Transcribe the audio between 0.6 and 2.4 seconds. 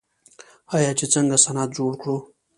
آیا چې څنګه صنعت جوړ کړو؟